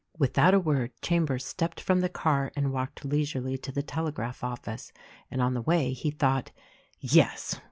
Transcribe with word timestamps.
Without 0.17 0.55
a 0.55 0.59
word 0.59 0.99
Chambers 1.03 1.45
stepped 1.45 1.79
from 1.79 1.99
the 2.01 2.09
car 2.09 2.51
and 2.55 2.73
walked 2.73 3.05
leisurely 3.05 3.55
to 3.59 3.71
the 3.71 3.83
telegraph 3.83 4.43
office, 4.43 4.91
and 5.29 5.43
on 5.43 5.53
the 5.53 5.61
way 5.61 5.93
he 5.93 6.09
thought, 6.09 6.49
"Yes! 6.99 7.59